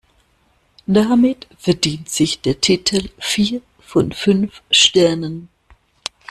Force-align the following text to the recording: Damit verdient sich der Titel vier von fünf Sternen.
Damit 0.87 1.45
verdient 1.59 2.09
sich 2.09 2.41
der 2.41 2.59
Titel 2.59 3.11
vier 3.19 3.61
von 3.79 4.11
fünf 4.13 4.63
Sternen. 4.71 5.47